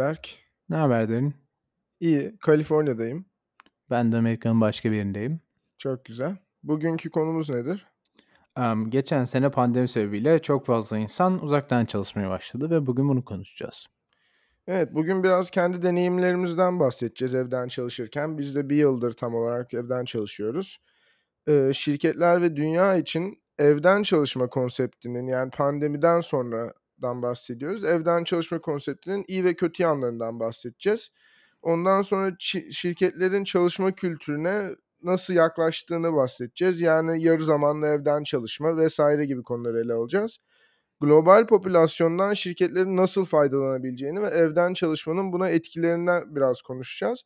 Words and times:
Berk. 0.00 0.38
Ne 0.68 0.76
haber 0.76 1.08
derin? 1.08 1.34
İyi, 2.00 2.36
Kaliforniya'dayım. 2.38 3.24
Ben 3.90 4.12
de 4.12 4.16
Amerika'nın 4.16 4.60
başka 4.60 4.90
bir 4.90 4.96
yerindeyim. 4.96 5.40
Çok 5.78 6.04
güzel. 6.04 6.36
Bugünkü 6.62 7.10
konumuz 7.10 7.50
nedir? 7.50 7.86
Em, 8.56 8.90
geçen 8.90 9.24
sene 9.24 9.50
pandemi 9.50 9.88
sebebiyle 9.88 10.38
çok 10.38 10.66
fazla 10.66 10.98
insan 10.98 11.42
uzaktan 11.42 11.84
çalışmaya 11.84 12.30
başladı 12.30 12.70
ve 12.70 12.86
bugün 12.86 13.08
bunu 13.08 13.24
konuşacağız. 13.24 13.86
Evet, 14.66 14.94
bugün 14.94 15.22
biraz 15.22 15.50
kendi 15.50 15.82
deneyimlerimizden 15.82 16.80
bahsedeceğiz 16.80 17.34
evden 17.34 17.68
çalışırken. 17.68 18.38
Biz 18.38 18.56
de 18.56 18.70
bir 18.70 18.76
yıldır 18.76 19.12
tam 19.12 19.34
olarak 19.34 19.74
evden 19.74 20.04
çalışıyoruz. 20.04 20.78
Ee, 21.48 21.70
şirketler 21.74 22.42
ve 22.42 22.56
dünya 22.56 22.96
için 22.96 23.42
evden 23.58 24.02
çalışma 24.02 24.46
konseptinin 24.46 25.26
yani 25.26 25.50
pandemiden 25.50 26.20
sonradan 27.00 27.22
bahsediyoruz. 27.22 27.84
Evden 27.84 28.24
çalışma 28.24 28.60
konseptinin 28.60 29.24
iyi 29.28 29.44
ve 29.44 29.54
kötü 29.54 29.82
yanlarından 29.82 30.40
bahsedeceğiz. 30.40 31.10
Ondan 31.62 32.02
sonra 32.02 32.36
şirketlerin 32.70 33.44
çalışma 33.44 33.92
kültürüne 33.92 34.70
nasıl 35.02 35.34
yaklaştığını 35.34 36.12
bahsedeceğiz. 36.12 36.80
Yani 36.80 37.22
yarı 37.22 37.44
zamanlı 37.44 37.86
evden 37.86 38.22
çalışma 38.22 38.76
vesaire 38.76 39.26
gibi 39.26 39.42
konuları 39.42 39.80
ele 39.80 39.92
alacağız. 39.92 40.38
Global 41.00 41.46
popülasyondan 41.46 42.34
şirketlerin 42.34 42.96
nasıl 42.96 43.24
faydalanabileceğini 43.24 44.22
ve 44.22 44.26
evden 44.26 44.74
çalışmanın 44.74 45.32
buna 45.32 45.48
etkilerinden 45.48 46.36
biraz 46.36 46.62
konuşacağız. 46.62 47.24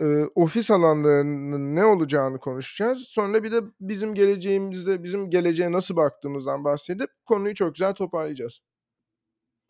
Ee, 0.00 0.24
ofis 0.34 0.70
alanlarının 0.70 1.76
ne 1.76 1.84
olacağını 1.84 2.38
konuşacağız. 2.38 2.98
Sonra 3.08 3.42
bir 3.42 3.52
de 3.52 3.60
bizim 3.80 4.14
geleceğimizde, 4.14 5.02
bizim 5.02 5.30
geleceğe 5.30 5.72
nasıl 5.72 5.96
baktığımızdan 5.96 6.64
bahsedip 6.64 7.10
konuyu 7.26 7.54
çok 7.54 7.74
güzel 7.74 7.94
toparlayacağız. 7.94 8.60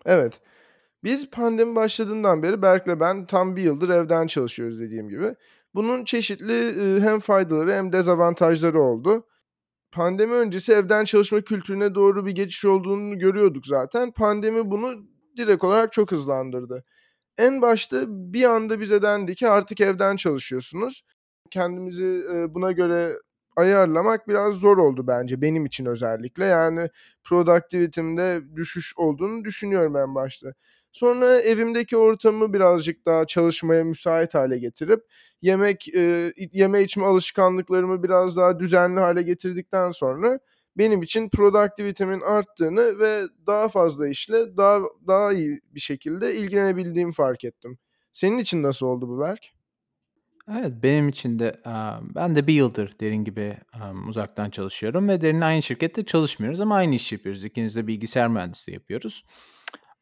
Evet. 0.07 0.41
Biz 1.05 1.31
pandemi 1.31 1.75
başladığından 1.75 2.43
beri 2.43 2.63
Berk'le 2.63 3.01
ben 3.01 3.27
tam 3.27 3.57
bir 3.57 3.63
yıldır 3.63 3.89
evden 3.89 4.27
çalışıyoruz 4.27 4.81
dediğim 4.81 5.09
gibi. 5.09 5.35
Bunun 5.75 6.05
çeşitli 6.05 6.55
e, 6.55 7.01
hem 7.01 7.21
faydaları 7.21 7.73
hem 7.73 7.93
dezavantajları 7.93 8.83
oldu. 8.83 9.27
Pandemi 9.93 10.33
öncesi 10.33 10.73
evden 10.73 11.05
çalışma 11.05 11.41
kültürüne 11.41 11.95
doğru 11.95 12.27
bir 12.27 12.33
geçiş 12.33 12.65
olduğunu 12.65 13.19
görüyorduk 13.19 13.67
zaten. 13.67 14.13
Pandemi 14.13 14.71
bunu 14.71 15.07
direkt 15.37 15.65
olarak 15.65 15.93
çok 15.93 16.13
hızlandırdı. 16.13 16.85
En 17.39 17.63
başta 17.63 18.05
bir 18.09 18.45
anda 18.45 18.81
bize 18.81 19.03
dendi 19.03 19.35
ki 19.35 19.49
artık 19.49 19.81
evden 19.81 20.17
çalışıyorsunuz. 20.17 21.03
Kendimizi 21.51 22.25
e, 22.35 22.55
buna 22.55 22.73
göre 22.73 23.17
ayarlamak 23.57 24.29
biraz 24.29 24.55
zor 24.55 24.79
oldu 24.79 25.07
bence 25.07 25.41
benim 25.43 25.67
için 25.67 25.87
özellikle. 25.87 26.45
Yani 26.45 26.89
productivity'mde 27.25 28.43
düşüş 28.57 28.95
olduğunu 28.97 29.45
düşünüyorum 29.45 29.97
en 29.97 30.15
başta. 30.15 30.55
Sonra 30.93 31.41
evimdeki 31.41 31.97
ortamı 31.97 32.53
birazcık 32.53 33.07
daha 33.07 33.25
çalışmaya 33.27 33.85
müsait 33.85 34.35
hale 34.35 34.59
getirip 34.59 35.01
yemek 35.43 35.89
e, 35.95 36.33
yeme 36.53 36.83
içme 36.83 37.05
alışkanlıklarımı 37.05 38.03
biraz 38.03 38.37
daha 38.37 38.59
düzenli 38.59 39.01
hale 39.01 39.23
getirdikten 39.23 39.91
sonra 39.91 40.39
benim 40.79 41.03
için 41.03 41.29
productivity'min 41.29 42.21
arttığını 42.21 42.99
ve 42.99 43.23
daha 43.47 43.69
fazla 43.69 44.09
işle 44.09 44.57
daha 44.57 44.81
daha 45.07 45.33
iyi 45.33 45.61
bir 45.75 45.81
şekilde 45.81 46.35
ilgilenebildiğimi 46.35 47.13
fark 47.13 47.45
ettim. 47.45 47.79
Senin 48.13 48.39
için 48.39 48.63
nasıl 48.63 48.87
oldu 48.87 49.09
bu 49.09 49.21
Berk? 49.21 49.60
Evet 50.49 50.73
benim 50.83 51.09
için 51.09 51.39
de 51.39 51.61
ben 52.15 52.37
de 52.37 52.47
bir 52.47 52.55
yıldır 52.55 52.99
derin 53.01 53.25
gibi 53.25 53.59
uzaktan 54.09 54.51
çalışıyorum 54.51 55.09
ve 55.09 55.21
derin 55.21 55.41
aynı 55.41 55.63
şirkette 55.63 56.05
çalışmıyoruz 56.05 56.61
ama 56.61 56.77
aynı 56.77 56.95
iş 56.95 57.13
yapıyoruz. 57.13 57.45
İkimiz 57.45 57.77
de 57.77 57.87
bilgisayar 57.87 58.29
mühendisliği 58.29 58.75
yapıyoruz. 58.75 59.25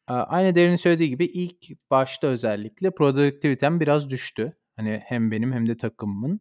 Aynı 0.07 0.55
derinin 0.55 0.75
söylediği 0.75 1.09
gibi 1.09 1.25
ilk 1.25 1.89
başta 1.91 2.27
özellikle 2.27 2.91
produktivitem 2.91 3.79
biraz 3.79 4.09
düştü. 4.09 4.57
Hani 4.75 5.01
hem 5.05 5.31
benim 5.31 5.53
hem 5.53 5.67
de 5.67 5.77
takımımın. 5.77 6.39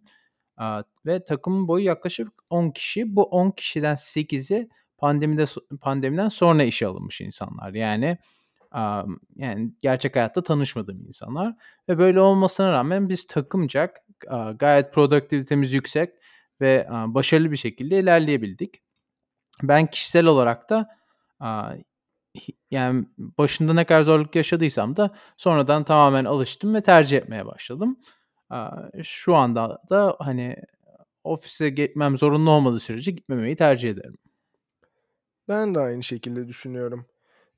Ve 1.06 1.24
takımın 1.24 1.68
boyu 1.68 1.84
yaklaşık 1.84 2.28
10 2.50 2.70
kişi. 2.70 3.16
Bu 3.16 3.22
10 3.22 3.50
kişiden 3.50 3.94
8'i 3.94 4.68
pandemide 4.98 5.44
pandemiden 5.80 6.28
sonra 6.28 6.62
işe 6.62 6.86
alınmış 6.86 7.20
insanlar. 7.20 7.74
Yani 7.74 8.18
yani 9.36 9.72
gerçek 9.80 10.16
hayatta 10.16 10.42
tanışmadığım 10.42 11.06
insanlar 11.06 11.54
ve 11.88 11.98
böyle 11.98 12.20
olmasına 12.20 12.72
rağmen 12.72 13.08
biz 13.08 13.26
takımcak 13.26 13.96
gayet 14.54 14.94
produktivitemiz 14.94 15.72
yüksek 15.72 16.14
ve 16.60 16.86
başarılı 16.90 17.50
bir 17.50 17.56
şekilde 17.56 17.98
ilerleyebildik. 17.98 18.82
Ben 19.62 19.86
kişisel 19.86 20.26
olarak 20.26 20.70
da 20.70 20.88
yani 22.70 23.06
başında 23.18 23.74
ne 23.74 23.84
kadar 23.84 24.02
zorluk 24.02 24.36
yaşadıysam 24.36 24.96
da 24.96 25.14
sonradan 25.36 25.84
tamamen 25.84 26.24
alıştım 26.24 26.74
ve 26.74 26.82
tercih 26.82 27.16
etmeye 27.16 27.46
başladım. 27.46 28.00
Şu 29.02 29.34
anda 29.34 29.82
da 29.90 30.16
hani 30.18 30.56
ofise 31.24 31.70
gitmem 31.70 32.16
zorunlu 32.16 32.50
olmadığı 32.50 32.80
sürece 32.80 33.10
gitmemeyi 33.10 33.56
tercih 33.56 33.90
ederim. 33.90 34.18
Ben 35.48 35.74
de 35.74 35.80
aynı 35.80 36.02
şekilde 36.02 36.48
düşünüyorum. 36.48 37.06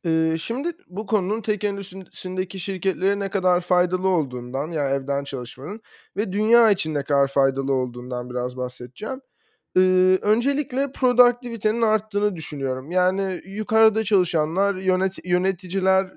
Ee, 0.07 0.37
şimdi 0.39 0.73
bu 0.89 1.07
konunun 1.07 1.43
tek 1.43 1.65
endüstrisindeki 1.65 2.59
şirketlere 2.59 3.19
ne 3.19 3.31
kadar 3.31 3.61
faydalı 3.61 4.09
olduğundan 4.09 4.71
yani 4.73 4.91
evden 4.91 5.25
çalışmanın 5.25 5.81
ve 6.17 6.33
dünya 6.33 6.71
için 6.71 6.95
ne 6.95 7.03
kadar 7.05 7.27
faydalı 7.27 7.73
olduğundan 7.73 8.31
biraz 8.31 8.57
bahsedeceğim. 8.57 9.21
Ee, 9.77 9.81
öncelikle 10.23 10.93
productivity'nin 10.93 11.83
arttığını 11.83 12.37
düşünüyorum. 12.37 12.91
Yani 12.91 13.43
yukarıda 13.47 14.05
çalışanlar, 14.05 14.75
yönet 14.75 15.27
yöneticiler 15.27 16.13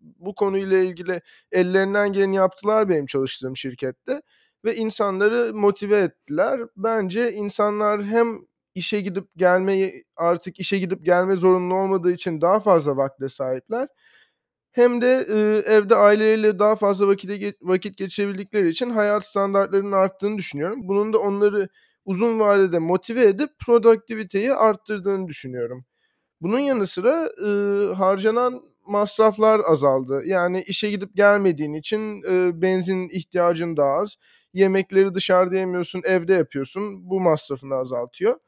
bu 0.00 0.34
konuyla 0.34 0.78
ilgili 0.78 1.20
ellerinden 1.52 2.12
geleni 2.12 2.36
yaptılar 2.36 2.88
benim 2.88 3.06
çalıştığım 3.06 3.56
şirkette 3.56 4.22
ve 4.64 4.76
insanları 4.76 5.54
motive 5.54 5.98
ettiler. 6.00 6.60
Bence 6.76 7.32
insanlar 7.32 8.04
hem 8.04 8.38
işe 8.78 9.00
gidip 9.00 9.28
gelmeyi 9.36 10.04
artık 10.16 10.60
işe 10.60 10.78
gidip 10.78 11.04
gelme 11.04 11.36
zorunlu 11.36 11.74
olmadığı 11.74 12.12
için 12.12 12.40
daha 12.40 12.60
fazla 12.60 12.96
vakte 12.96 13.28
sahipler. 13.28 13.88
Hem 14.72 15.00
de 15.00 15.26
e, 15.30 15.72
evde 15.74 15.96
aileleriyle 15.96 16.58
daha 16.58 16.76
fazla 16.76 17.08
vakit, 17.08 17.56
vakit 17.62 17.98
geçirebildikleri 17.98 18.68
için 18.68 18.90
hayat 18.90 19.26
standartlarının 19.26 19.92
arttığını 19.92 20.38
düşünüyorum. 20.38 20.80
Bunun 20.88 21.12
da 21.12 21.18
onları 21.18 21.68
uzun 22.04 22.40
vadede 22.40 22.78
motive 22.78 23.22
edip 23.22 23.50
produktiviteyi 23.66 24.54
arttırdığını 24.54 25.28
düşünüyorum. 25.28 25.84
Bunun 26.40 26.58
yanı 26.58 26.86
sıra 26.86 27.30
e, 27.46 27.94
harcanan 27.94 28.62
masraflar 28.86 29.60
azaldı. 29.66 30.22
Yani 30.24 30.62
işe 30.62 30.90
gidip 30.90 31.16
gelmediğin 31.16 31.74
için 31.74 32.22
e, 32.30 32.62
benzin 32.62 33.08
ihtiyacın 33.08 33.76
daha 33.76 33.92
az. 33.92 34.16
Yemekleri 34.52 35.14
dışarıda 35.14 35.56
yemiyorsun, 35.56 36.02
evde 36.04 36.34
yapıyorsun. 36.34 37.10
Bu 37.10 37.20
masrafını 37.20 37.74
azaltıyor. 37.74 38.38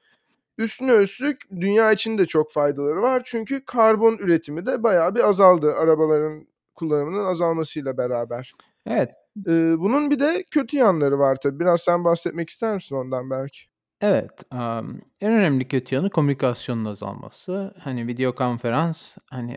Üstüne 0.60 0.92
üstlük 0.92 1.50
dünya 1.60 1.92
için 1.92 2.18
de 2.18 2.26
çok 2.26 2.52
faydaları 2.52 3.02
var. 3.02 3.22
Çünkü 3.24 3.64
karbon 3.64 4.16
üretimi 4.18 4.66
de 4.66 4.82
bayağı 4.82 5.14
bir 5.14 5.28
azaldı 5.28 5.74
arabaların 5.74 6.46
kullanımının 6.74 7.24
azalmasıyla 7.24 7.96
beraber. 7.98 8.52
Evet, 8.86 9.10
Ee, 9.46 9.78
bunun 9.78 10.10
bir 10.10 10.18
de 10.18 10.44
kötü 10.50 10.76
yanları 10.76 11.18
var 11.18 11.36
tabii. 11.42 11.60
Biraz 11.60 11.80
sen 11.80 12.04
bahsetmek 12.04 12.50
ister 12.50 12.74
misin 12.74 12.96
ondan 12.96 13.30
belki? 13.30 13.60
evet. 14.00 14.30
am, 14.50 15.00
en 15.20 15.32
önemli 15.32 15.68
kötü 15.68 15.94
yanı 15.94 16.10
komünikasyonun 16.10 16.84
azalması. 16.84 17.74
Hani 17.78 18.06
video 18.06 18.34
konferans 18.34 19.16
hani 19.30 19.56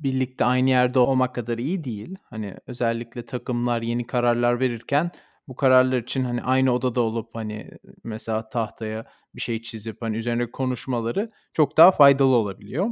birlikte 0.00 0.44
aynı 0.44 0.70
yerde 0.70 0.98
olmak 0.98 1.34
kadar 1.34 1.58
iyi 1.58 1.84
değil. 1.84 2.16
Hani 2.22 2.54
özellikle 2.66 3.24
takımlar 3.24 3.82
yeni 3.82 4.06
kararlar 4.06 4.60
verirken 4.60 5.10
bu 5.48 5.56
kararlar 5.56 5.98
için 5.98 6.24
hani 6.24 6.42
aynı 6.42 6.72
odada 6.72 7.00
olup 7.00 7.34
hani 7.34 7.70
mesela 8.04 8.48
tahtaya 8.48 9.06
bir 9.34 9.40
şey 9.40 9.62
çizip 9.62 10.02
hani 10.02 10.16
üzerine 10.16 10.50
konuşmaları 10.50 11.30
çok 11.52 11.76
daha 11.76 11.92
faydalı 11.92 12.36
olabiliyor. 12.36 12.90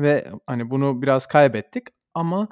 Ve 0.00 0.28
hani 0.46 0.70
bunu 0.70 1.02
biraz 1.02 1.26
kaybettik 1.26 1.88
ama 2.14 2.48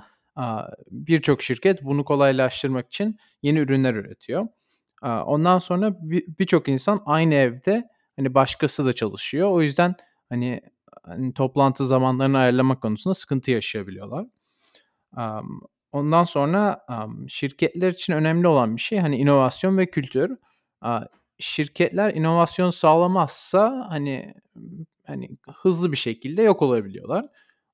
birçok 0.91 1.42
şirket 1.42 1.83
bunu 1.84 2.04
kolaylaştırmak 2.04 2.86
için 2.86 3.18
yeni 3.42 3.59
ürünler 3.59 3.95
üretiyor. 3.95 4.48
Ondan 5.03 5.59
sonra 5.59 5.97
bir- 6.01 6.24
birçok 6.39 6.69
insan 6.69 7.03
aynı 7.07 7.34
evde 7.34 7.84
hani 8.16 8.34
başkası 8.34 8.86
da 8.86 8.92
çalışıyor. 8.92 9.51
O 9.51 9.62
yüzden 9.62 9.95
hani, 10.28 10.60
hani 11.03 11.34
toplantı 11.34 11.86
zamanlarını 11.86 12.39
ayarlamak 12.39 12.83
konusunda 12.83 13.15
sıkıntı 13.15 13.51
yaşayabiliyorlar. 13.51 14.27
Ondan 15.97 16.25
sonra 16.25 16.87
şirketler 17.28 17.93
için 17.93 18.13
önemli 18.13 18.48
olan 18.48 18.77
bir 18.77 18.81
şey 18.81 18.98
hani 18.98 19.16
inovasyon 19.16 19.78
ve 19.78 19.87
kültür. 19.87 20.37
Şirketler 21.39 22.15
inovasyon 22.15 22.71
sağlamazsa 22.71 23.87
hani 23.89 24.34
hani 25.07 25.28
hızlı 25.57 25.93
bir 25.93 25.97
şekilde 25.97 26.43
yok 26.43 26.63
olabiliyorlar. 26.63 27.25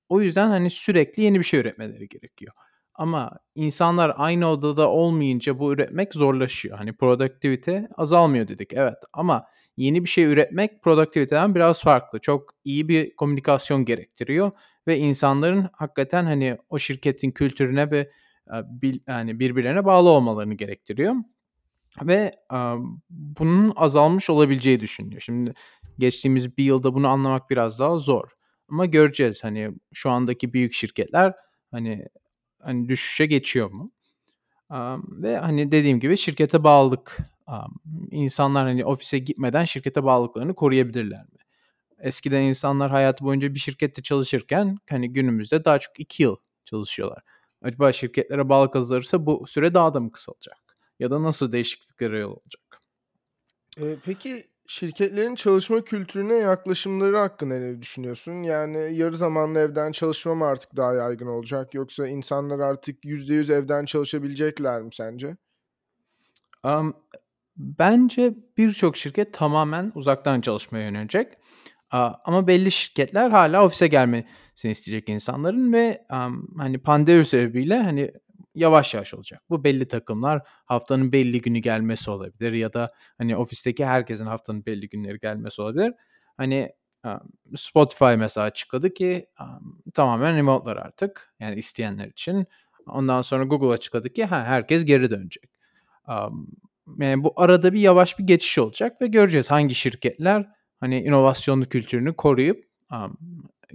O 0.08 0.20
yüzden 0.20 0.48
hani 0.48 0.70
sürekli 0.70 1.22
yeni 1.22 1.38
bir 1.38 1.44
şey 1.44 1.60
üretmeleri 1.60 2.08
gerekiyor. 2.08 2.52
Ama 2.94 3.38
insanlar 3.54 4.12
aynı 4.16 4.48
odada 4.48 4.90
olmayınca 4.90 5.58
bu 5.58 5.72
üretmek 5.72 6.14
zorlaşıyor. 6.14 6.78
Hani 6.78 6.92
productivity 6.96 7.76
azalmıyor 7.96 8.48
dedik 8.48 8.72
evet 8.72 8.96
ama 9.12 9.46
yeni 9.76 10.04
bir 10.04 10.08
şey 10.08 10.24
üretmek 10.24 10.82
productivity'den 10.82 11.54
biraz 11.54 11.82
farklı. 11.82 12.20
Çok 12.20 12.54
iyi 12.64 12.88
bir 12.88 13.16
komünikasyon 13.16 13.84
gerektiriyor 13.84 14.50
ve 14.88 14.98
insanların 14.98 15.68
hakikaten 15.72 16.24
hani 16.24 16.58
o 16.68 16.78
şirketin 16.78 17.30
kültürüne 17.30 17.90
ve 17.90 18.10
bil 18.64 18.98
yani, 19.08 19.40
birbirlerine 19.40 19.84
bağlı 19.84 20.08
olmalarını 20.10 20.54
gerektiriyor 20.54 21.14
ve, 22.02 22.32
amm, 22.50 23.00
bunun 23.10 23.72
azalmış 23.76 24.30
olabileceği 24.30 24.80
düşünülüyor. 24.80 25.20
Şimdi 25.22 25.54
geçtiğimiz 25.98 26.58
1 26.58 26.64
yılda 26.64 26.94
bunu 26.94 27.08
anlamak 27.08 27.50
biraz 27.50 27.78
daha 27.80 27.98
zor 27.98 28.30
ama 28.68 28.86
göreceğiz. 28.86 29.44
Hani, 29.44 29.70
şu 29.94 30.10
andaki 30.10 30.52
büyük 30.52 30.74
şirketler, 30.74 31.34
hani 31.72 32.06
hani, 32.62 32.88
düşüşe 32.88 33.26
geçiyor 33.26 33.70
mu? 33.70 33.92
Ve, 35.22 35.36
hani, 35.38 35.72
dediğim 35.72 36.00
gibi 36.00 36.16
şirkete 36.16 36.64
bağlılık, 36.64 37.18
amm, 37.46 37.74
insanlar, 38.10 38.64
hani, 38.66 38.84
ofise 38.84 39.18
gitmeden 39.18 39.64
şirkete 39.64 40.04
bağlılıklarını 40.04 40.54
koruyabilirler 40.54 41.20
mi? 41.22 41.38
Eskiden 41.98 42.42
insanlar 42.42 42.90
hayatı 42.90 43.24
boyunca 43.24 43.54
bir 43.54 43.60
şirkette 43.60 44.02
çalışırken, 44.02 44.76
hani, 44.90 45.12
günümüzde 45.12 45.64
daha 45.64 45.78
çok 45.78 46.00
2 46.00 46.22
yıl 46.22 46.36
çalışıyorlar. 46.64 47.22
Acaba 47.62 47.92
şirketlere 47.92 48.48
bağlı 48.48 48.70
kalırsa 48.70 49.26
bu 49.26 49.44
süre 49.46 49.74
daha 49.74 49.94
da 49.94 50.00
mı 50.00 50.12
kısalacak 50.12 50.78
ya 51.00 51.10
da 51.10 51.22
nasıl 51.22 51.52
değişikliklere 51.52 52.20
yol 52.20 52.30
olacak? 52.32 52.80
Eee, 53.78 53.96
peki 54.04 54.50
şirketlerin 54.66 55.34
çalışma 55.34 55.84
kültürüne 55.84 56.34
yaklaşımları 56.34 57.16
hakkında 57.16 57.54
ne 57.58 57.82
düşünüyorsun? 57.82 58.32
Yani 58.42 58.94
yarı 58.96 59.16
zamanlı 59.16 59.58
evden 59.58 59.92
çalışma 59.92 60.34
mı 60.34 60.44
artık 60.46 60.76
daha 60.76 60.94
yaygın 60.94 61.26
olacak 61.26 61.74
yoksa 61.74 62.06
insanlar 62.08 62.58
artık 62.58 63.04
%100 63.04 63.50
evden 63.50 63.84
çalışabilecekler 63.84 64.82
mi 64.82 64.90
sence? 64.94 65.36
Amm, 66.62 66.92
bence 67.62 68.34
birçok 68.56 68.96
şirket 68.96 69.34
tamamen 69.34 69.92
uzaktan 69.94 70.40
çalışmaya 70.40 70.84
yönelecek. 70.84 71.32
Ama 72.24 72.46
belli 72.46 72.70
şirketler 72.70 73.30
hâlâ 73.30 73.64
ofise 73.64 73.86
gelmesini 73.86 74.72
isteyecek 74.72 75.08
insanların 75.08 75.72
ve, 75.72 76.06
hani, 76.58 76.78
pandemi 76.78 77.26
sebebiyle, 77.26 77.78
hani, 77.82 78.12
yavaş 78.54 78.94
yavaş 78.94 79.14
olacak. 79.14 79.42
Bu 79.50 79.64
belli 79.64 79.88
takımlar 79.88 80.42
haftanın 80.64 81.12
belli 81.12 81.40
günü 81.40 81.58
gelmesi 81.58 82.10
olabilir 82.10 82.52
ya 82.52 82.72
da, 82.72 82.92
hani, 83.18 83.36
ofisteki 83.36 83.86
herkesin 83.86 84.26
haftanın 84.26 84.66
belli 84.66 84.88
günleri 84.88 85.18
gelmesi 85.18 85.62
olabilir. 85.62 85.92
Hani, 86.36 86.72
Spotify 87.56 88.14
mesela 88.18 88.46
açıkladı 88.46 88.94
ki, 88.94 89.26
tamamen 89.94 90.36
remote'lar 90.36 90.76
artık, 90.76 91.34
yani 91.40 91.54
isteyenler 91.54 92.08
için. 92.08 92.46
Ondan 92.86 93.22
sonra 93.22 93.44
Google 93.44 93.72
açıkladı 93.72 94.12
ki, 94.12 94.24
ha, 94.24 94.44
herkes 94.44 94.84
geri 94.84 95.10
dönecek. 95.10 95.50
Bu 96.86 97.32
arada 97.36 97.72
bir 97.72 97.80
yavaş 97.80 98.18
bir 98.18 98.24
geçiş 98.24 98.58
olacak 98.58 99.02
ve 99.02 99.06
göreceğiz 99.06 99.50
hangi 99.50 99.74
şirketler, 99.74 100.48
hani, 100.80 101.00
inovasyonlu 101.00 101.68
kültürünü 101.68 102.16
koruyup, 102.16 102.64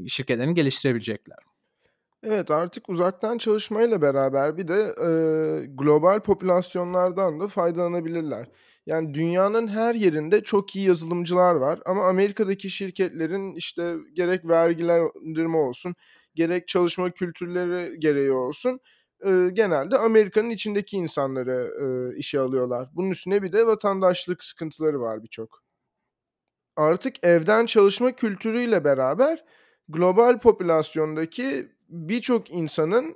şirketlerini 0.07 0.53
geliştirebilecekler. 0.53 1.37
Evet, 2.23 2.51
artık 2.51 2.89
uzaktan 2.89 3.37
çalışmayla 3.37 4.01
beraber 4.01 4.57
bir 4.57 4.67
de, 4.67 4.95
eee, 5.01 5.65
global 5.75 6.19
popülasyonlardan 6.19 7.39
da 7.39 7.47
faydalanabilirler. 7.47 8.47
Yani 8.85 9.13
dünyanın 9.13 9.67
her 9.67 9.95
yerinde 9.95 10.43
çok 10.43 10.75
iyi 10.75 10.87
yazılımcılar 10.87 11.55
var 11.55 11.79
ama 11.85 12.07
Amerika'daki 12.07 12.69
şirketlerin, 12.69 13.55
işte, 13.55 13.95
gerek 14.13 14.45
vergilendirme 14.47 15.57
olsun, 15.57 15.95
gerek 16.35 16.67
çalışma 16.67 17.11
kültürleri 17.11 17.99
gereği 17.99 18.31
olsun, 18.31 18.79
ııı, 19.25 19.49
genelde 19.49 19.97
Amerika'nın 19.97 20.49
içindeki 20.49 20.97
insanları, 20.97 21.73
ııı, 21.81 22.13
işe 22.15 22.39
alıyorlar. 22.39 22.89
Bunun 22.93 23.09
üstüne 23.11 23.43
bir 23.43 23.51
de 23.53 23.67
vatandaşlık 23.67 24.43
sıkıntıları 24.43 25.01
var 25.01 25.23
birçok. 25.23 25.63
Artık 26.75 27.25
evden 27.25 27.65
çalışma 27.65 28.11
kültürüyle 28.11 28.83
beraber 28.83 29.43
global 29.87 30.39
popülasyondaki 30.39 31.71
birçok 31.89 32.51
insanın, 32.51 33.15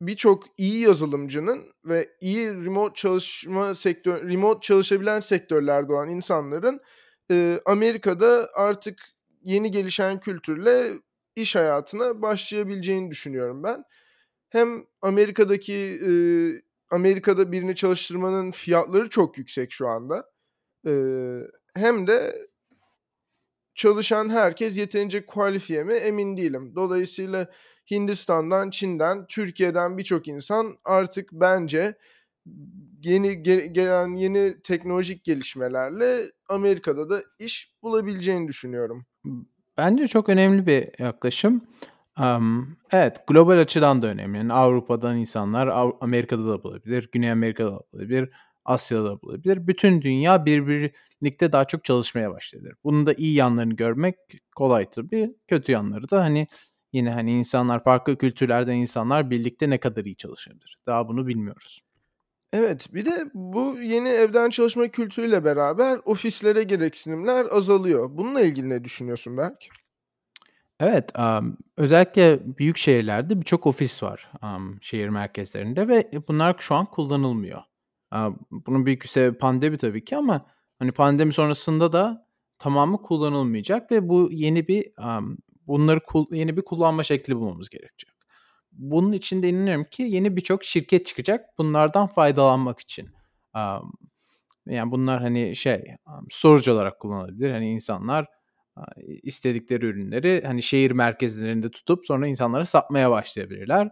birçok 0.00 0.44
iyi 0.56 0.80
yazılımcının 0.80 1.72
ve 1.84 2.08
iyi 2.20 2.54
remote 2.54 2.94
çalışma 2.94 3.74
sektör 3.74 4.28
remote 4.30 4.60
çalışabilen 4.60 5.20
sektörlerde 5.20 5.92
olan 5.92 6.08
insanların, 6.08 6.80
ııı, 7.32 7.60
Amerika'da 7.66 8.48
artık 8.54 9.02
yeni 9.42 9.70
gelişen 9.70 10.20
kültürle 10.20 10.92
iş 11.36 11.56
hayatına 11.56 12.22
başlayabileceğini 12.22 13.10
düşünüyorum 13.10 13.62
ben. 13.62 13.84
Hem 14.50 14.84
Amerika'daki, 15.02 16.00
ııı, 16.02 16.60
Amerika'da 16.90 17.52
birini 17.52 17.76
çalıştırmanın 17.76 18.50
fiyatları 18.50 19.08
çok 19.08 19.38
yüksek 19.38 19.72
şu 19.72 19.88
anda. 19.88 20.30
Iıı, 20.86 21.50
hem 21.74 22.06
de 22.06 22.48
çalışan 23.74 24.28
herkes 24.28 24.78
yeterince 24.78 25.26
kualifiye 25.26 25.84
mi 25.84 25.92
emin 25.92 26.36
değilim. 26.36 26.72
Dolayısıyla 26.76 27.50
Hindistan'dan, 27.90 28.70
Çin'den, 28.70 29.26
Türkiye'den 29.26 29.98
birçok 29.98 30.28
insan 30.28 30.78
artık 30.84 31.32
bence 31.32 31.98
yeni 33.02 33.42
ge 33.42 33.66
gelen 33.66 34.14
yeni 34.14 34.62
teknolojik 34.62 35.24
gelişmelerle 35.24 36.32
Amerika'da 36.48 37.10
da 37.10 37.22
iş 37.38 37.72
bulabileceğini 37.82 38.48
düşünüyorum. 38.48 39.06
Bence 39.78 40.08
çok 40.08 40.28
önemli 40.28 40.66
bir 40.66 40.88
yaklaşım. 40.98 41.64
Emm, 42.18 42.66
evet, 42.92 43.26
global 43.26 43.58
açıdan 43.58 44.02
da 44.02 44.06
önemli. 44.06 44.36
Yani 44.38 44.52
Avrupa'dan 44.52 45.16
insanlar 45.16 45.92
Amerika'da 46.00 46.48
da 46.48 46.62
bulabilir, 46.64 47.08
Güney 47.12 47.30
Amerika'da 47.30 47.70
da 47.72 47.80
bulabilir, 47.92 48.30
Asya'da 48.64 49.04
da 49.04 49.22
bulabilir. 49.22 49.66
Bütün 49.66 50.02
dünya 50.02 50.44
bir 50.46 50.66
birlikte 51.22 51.52
daha 51.52 51.64
çok 51.64 51.84
çalışmaya 51.84 52.30
başlayabilir. 52.30 52.74
Bunun 52.84 53.06
da 53.06 53.14
iyi 53.14 53.34
yanlarını 53.34 53.74
görmek 53.74 54.16
kolay 54.56 54.90
tabii. 54.90 55.34
Kötü 55.48 55.72
yanları 55.72 56.10
da, 56.10 56.20
hani, 56.20 56.46
yine, 56.92 57.10
hani, 57.10 57.32
insanlar 57.32 57.84
farklı 57.84 58.18
kültürlerden 58.18 58.76
insanlar 58.76 59.30
birlikte 59.30 59.70
ne 59.70 59.78
kadar 59.80 60.04
iyi 60.04 60.16
çalışabilir? 60.16 60.78
Daha 60.86 61.08
bunu 61.08 61.26
bilmiyoruz. 61.26 61.80
Evet, 62.52 62.94
bir 62.94 63.04
de 63.06 63.30
bu 63.34 63.78
yeni 63.80 64.08
evden 64.08 64.50
çalışma 64.50 64.88
kültürüyle 64.88 65.44
beraber 65.44 66.00
ofislere 66.04 66.62
gereksinimler 66.62 67.46
azalıyor. 67.50 68.08
Bununla 68.12 68.40
ilgili 68.40 68.68
ne 68.68 68.84
düşünüyorsun 68.84 69.36
Berk? 69.36 69.68
Evet, 70.80 71.12
emm, 71.18 71.56
özellikle 71.76 72.40
büyük 72.58 72.76
şehirlerde 72.76 73.40
birçok 73.40 73.66
ofis 73.66 74.02
var, 74.02 74.30
emm, 74.42 74.78
şehir 74.82 75.08
merkezlerinde 75.08 75.88
ve 75.88 76.10
bunlar 76.28 76.56
şu 76.58 76.74
an 76.74 76.86
kullanılmıyor. 76.86 77.62
Aaa, 78.10 78.30
bunun 78.50 78.86
büyük 78.86 79.02
bir 79.02 79.08
sebebi 79.08 79.38
pandemi 79.38 79.78
tabii 79.78 80.04
ki 80.04 80.16
ama, 80.16 80.46
hani, 80.78 80.92
pandemi 80.92 81.32
sonrasında 81.32 81.92
da 81.92 82.26
tamamı 82.58 83.02
kullanılmayacak 83.02 83.90
ve 83.92 84.08
bu 84.08 84.28
yeni 84.32 84.68
bir, 84.68 84.86
emm, 85.04 85.36
bunları 85.66 86.00
kul 86.06 86.26
yeni 86.32 86.56
bir 86.56 86.62
kullanma 86.62 87.02
şekli 87.02 87.36
bulmamız 87.36 87.68
gerekecek. 87.68 88.10
Bunun 88.72 89.12
için 89.12 89.42
de 89.42 89.48
inanıyorum 89.48 89.84
ki 89.84 90.02
yeni 90.02 90.36
birçok 90.36 90.64
şirket 90.64 91.06
çıkacak 91.06 91.58
bunlardan 91.58 92.06
faydalanmak 92.06 92.80
için. 92.80 93.08
Emm, 93.56 93.82
yani, 94.66 94.90
bunlar, 94.92 95.20
hani, 95.22 95.56
şey, 95.56 95.74
emm, 95.74 96.26
storage 96.30 96.72
olarak 96.72 97.00
kullanılabilir. 97.00 97.50
Hani, 97.52 97.70
insanlar, 97.72 98.26
istedikleri 99.22 99.86
ürünleri, 99.86 100.42
hani, 100.46 100.62
şehir 100.62 100.90
merkezlerinde 100.90 101.70
tutup 101.70 102.06
sonra 102.06 102.26
insanlara 102.26 102.64
satmaya 102.64 103.10
başlayabilirler. 103.10 103.88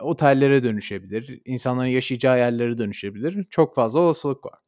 Otellere 0.00 0.64
dönüşebilir, 0.64 1.40
insanların 1.44 1.88
yaşayacağı 1.88 2.38
yerlere 2.38 2.78
dönüşebilir. 2.78 3.44
Çok 3.50 3.74
fazla 3.74 4.00
olasılık 4.00 4.38
var. 4.44 4.58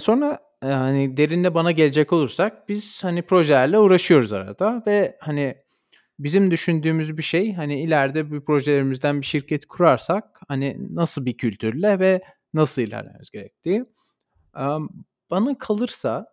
Sonra, 0.00 0.38
eee, 0.64 0.68
hani, 0.70 1.16
derinine 1.16 1.54
bana 1.54 1.72
gelecek 1.72 2.12
olursak 2.12 2.68
biz, 2.68 3.04
hani, 3.04 3.22
projelerle 3.22 3.78
uğraşıyoruz 3.78 4.32
arada 4.32 4.82
ve, 4.86 5.16
hani, 5.20 5.54
bizim 6.18 6.50
düşündüğümüz 6.50 7.16
bir 7.18 7.22
şey, 7.22 7.52
hani, 7.54 7.80
ileride 7.82 8.30
bu 8.30 8.44
projelerimizden 8.44 9.20
bir 9.20 9.26
şirket 9.26 9.66
kurarsak, 9.66 10.40
hani, 10.48 10.76
nasıl 10.90 11.26
bir 11.26 11.36
kültürle 11.36 11.98
ve 12.00 12.22
nasıl 12.54 12.82
ilerlememiz 12.82 13.30
gerektiği. 13.30 13.84
Bana 15.30 15.58
kalırsa, 15.58 16.26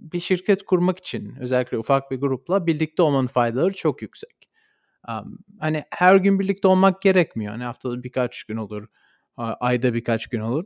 bir 0.00 0.20
şirket 0.20 0.64
kurmak 0.64 0.98
için 0.98 1.36
özellikle 1.40 1.78
ufak 1.78 2.10
bir 2.10 2.20
grupla 2.20 2.66
birlikte 2.66 3.02
olmanın 3.02 3.26
faydaları 3.26 3.74
çok 3.74 4.02
yüksek. 4.02 4.50
Hani, 5.60 5.84
her 5.90 6.16
gün 6.16 6.40
birlikte 6.40 6.68
olmak 6.68 7.02
gerekmiyor. 7.02 7.52
Hani, 7.52 7.64
haftada 7.64 8.02
birkaç 8.04 8.44
gün 8.44 8.56
olur, 8.56 8.88
ayda 9.36 9.94
birkaç 9.94 10.26
gün 10.28 10.40
olur 10.40 10.64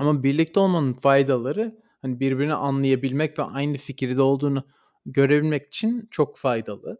ama 0.00 0.22
birlikte 0.22 0.60
olmanın 0.60 0.94
faydaları, 0.94 1.80
hani, 2.02 2.20
birbirini 2.20 2.54
anlayabilmek 2.54 3.38
ve 3.38 3.42
aynı 3.44 3.78
fikirde 3.78 4.22
olduğunu 4.22 4.66
görebilmek 5.06 5.68
için 5.68 6.08
çok 6.10 6.38
faydalı. 6.38 6.98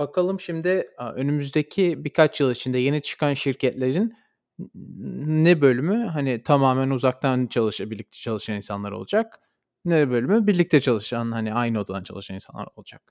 Bakalım 0.00 0.40
şimdi, 0.40 0.86
önümüzdeki 1.16 2.04
birkaç 2.04 2.40
yıl 2.40 2.52
içinde 2.52 2.78
yeni 2.78 3.02
çıkan 3.02 3.34
şirketlerin 3.34 4.14
ne 5.26 5.60
bölümü, 5.60 6.04
hani, 6.04 6.42
tamamen 6.42 6.90
uzaktan 6.90 7.46
çalışa 7.46 7.90
birlikte 7.90 8.18
çalışan 8.18 8.56
insanlar 8.56 8.92
olacak, 8.92 9.40
ne 9.84 10.10
bölümü 10.10 10.46
birlikte 10.46 10.80
çalışan, 10.80 11.32
hani, 11.32 11.54
aynı 11.54 11.80
odadan 11.80 12.02
çalışan 12.02 12.34
insanlar 12.34 12.68
olacak. 12.76 13.02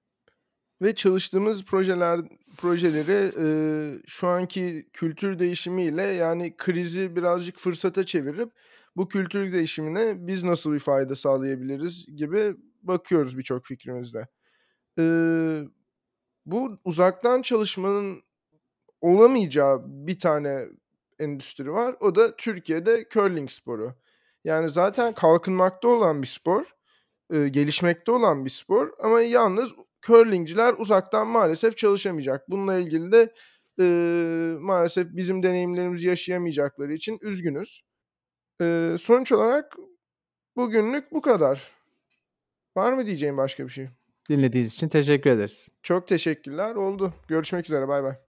Ve 0.81 0.95
çalıştığımız 0.95 1.65
projeler 1.65 2.21
projeleri, 2.57 3.31
ııı, 3.37 3.99
şu 4.07 4.27
anki 4.27 4.89
kültür 4.93 5.39
değişimiyle, 5.39 6.01
yani, 6.03 6.57
krizi 6.57 7.15
birazcık 7.15 7.57
fırsata 7.59 8.05
çevirip 8.05 8.51
bu 8.95 9.07
kültür 9.07 9.53
değişimine 9.53 10.27
biz 10.27 10.43
nasıl 10.43 10.73
bir 10.73 10.79
fayda 10.79 11.15
sağlayabiliriz 11.15 12.05
gibi 12.15 12.55
bakıyoruz 12.83 13.37
birçok 13.37 13.65
fikrimizde. 13.65 14.27
Iıı, 14.99 15.71
bu 16.45 16.79
uzaktan 16.85 17.41
çalışmanın 17.41 18.21
olamayacağı 19.01 19.81
bir 19.85 20.19
tane 20.19 20.65
endüstri 21.23 21.71
var. 21.73 21.95
O 21.99 22.15
da 22.15 22.35
Türkiye'de 22.35 23.05
curling 23.13 23.49
sporu. 23.49 23.93
Yani 24.43 24.69
zaten 24.69 25.13
kalkınmakta 25.13 25.87
olan 25.87 26.21
bir 26.21 26.27
spor, 26.27 26.63
eee, 27.33 27.47
gelişmekte 27.49 28.11
olan 28.11 28.45
bir 28.45 28.49
spor 28.49 28.91
ama 28.99 29.21
yalnız 29.21 29.71
curling'ciler 30.07 30.73
uzaktan 30.77 31.27
maalesef 31.27 31.77
çalışamayacak. 31.77 32.49
Bununla 32.51 32.75
ilgili 32.79 33.11
de, 33.11 33.33
eee, 33.79 34.57
maalesef 34.59 35.07
bizim 35.11 35.43
deneyimlerimizi 35.43 36.07
yaşayamayacakları 36.07 36.93
için 36.93 37.19
üzgünüz. 37.21 37.81
Eee, 38.61 38.95
sonuç 38.99 39.31
olarak 39.31 39.75
bugünlük 40.57 41.11
bu 41.11 41.21
kadar. 41.21 41.71
Var 42.77 42.93
mı 42.93 43.05
diyeceğin 43.05 43.37
başka 43.37 43.63
bir 43.65 43.69
şey? 43.69 43.89
Dinlediğiniz 44.29 44.73
için 44.73 44.87
teşekkür 44.89 45.29
ederiz. 45.29 45.69
Çok 45.83 46.07
teşekkürler, 46.07 46.75
oldu. 46.75 47.13
Görüşmek 47.27 47.65
üzere, 47.65 47.87
baybay. 47.87 48.32